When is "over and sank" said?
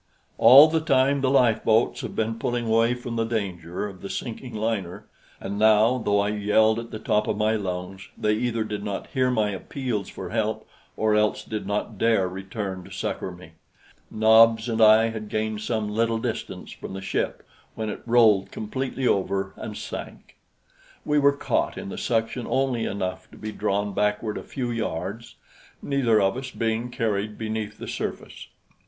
19.05-20.35